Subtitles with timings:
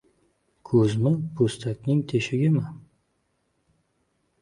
[0.69, 2.67] —Ko‘zmi, po‘stakning teshigimi!